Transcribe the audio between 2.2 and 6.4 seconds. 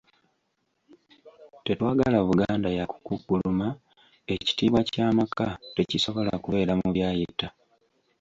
Buganda yakukukkuluma, ekitiibwa kya maka tekisobola